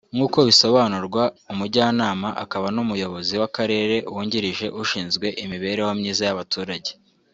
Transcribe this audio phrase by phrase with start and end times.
[0.15, 1.23] nk’ukobisobanurwa
[1.53, 6.91] umujyanama akaba n’umuyobozi w’akarere wungiririje ushinzwe imibareho myiza y’abaturage